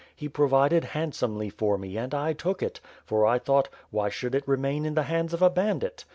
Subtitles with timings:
[0.15, 4.33] He provided hand somely for me and I took it; for I thought, why should
[4.33, 6.05] it remain in the hands of a bandit.